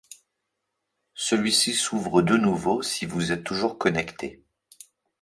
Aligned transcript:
Celui-ci 1.13 1.73
s'ouvre 1.75 2.23
de 2.23 2.35
nouveau 2.35 2.81
si 2.81 3.05
vous 3.05 3.31
êtes 3.31 3.43
toujours 3.43 3.77
connecté. 3.77 4.43